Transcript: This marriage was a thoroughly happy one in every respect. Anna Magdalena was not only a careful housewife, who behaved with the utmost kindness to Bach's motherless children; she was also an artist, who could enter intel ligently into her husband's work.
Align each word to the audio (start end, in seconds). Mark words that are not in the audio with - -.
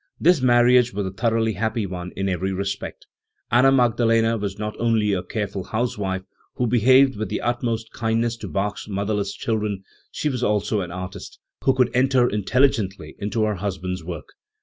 This 0.19 0.41
marriage 0.41 0.93
was 0.93 1.05
a 1.05 1.11
thoroughly 1.11 1.53
happy 1.53 1.85
one 1.85 2.11
in 2.15 2.27
every 2.27 2.51
respect. 2.51 3.05
Anna 3.51 3.71
Magdalena 3.71 4.35
was 4.35 4.57
not 4.57 4.75
only 4.79 5.13
a 5.13 5.21
careful 5.21 5.63
housewife, 5.65 6.23
who 6.55 6.65
behaved 6.65 7.15
with 7.17 7.29
the 7.29 7.39
utmost 7.41 7.93
kindness 7.93 8.35
to 8.37 8.47
Bach's 8.47 8.87
motherless 8.87 9.35
children; 9.35 9.83
she 10.09 10.27
was 10.27 10.43
also 10.43 10.81
an 10.81 10.89
artist, 10.89 11.39
who 11.65 11.75
could 11.75 11.91
enter 11.93 12.27
intel 12.27 12.67
ligently 12.67 13.13
into 13.19 13.43
her 13.43 13.53
husband's 13.57 14.03
work. 14.03 14.29